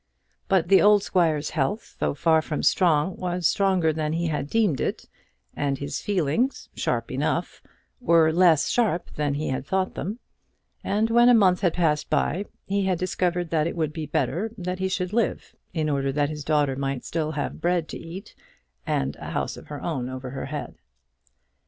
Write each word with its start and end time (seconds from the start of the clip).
But 0.47 0.67
the 0.69 0.81
old 0.81 1.03
squire's 1.03 1.51
health, 1.51 1.95
though 1.99 2.15
far 2.15 2.41
from 2.41 2.63
strong, 2.63 3.15
was 3.17 3.45
stronger 3.45 3.93
than 3.93 4.13
he 4.13 4.29
had 4.29 4.49
deemed 4.49 4.81
it, 4.81 5.07
and 5.55 5.77
his 5.77 6.01
feelings, 6.01 6.69
sharp 6.75 7.11
enough, 7.11 7.61
were 7.99 8.33
less 8.33 8.67
sharp 8.67 9.11
than 9.13 9.35
he 9.35 9.49
had 9.49 9.63
thought 9.63 9.93
them; 9.93 10.17
and 10.83 11.11
when 11.11 11.29
a 11.29 11.35
month 11.35 11.61
had 11.61 11.75
passed 11.75 12.09
by, 12.09 12.45
he 12.65 12.85
had 12.85 12.97
discovered 12.97 13.51
that 13.51 13.67
it 13.67 13.75
would 13.75 13.93
be 13.93 14.07
better 14.07 14.51
that 14.57 14.79
he 14.79 14.87
should 14.87 15.13
live, 15.13 15.55
in 15.71 15.87
order 15.87 16.11
that 16.11 16.29
his 16.29 16.43
daughter 16.43 16.75
might 16.75 17.05
still 17.05 17.33
have 17.33 17.61
bread 17.61 17.87
to 17.89 17.97
eat 17.99 18.33
and 18.87 19.15
a 19.17 19.29
house 19.29 19.55
of 19.55 19.67
her 19.67 19.83
own 19.83 20.09
over 20.09 20.31
her 20.31 20.47
head. 20.47 20.73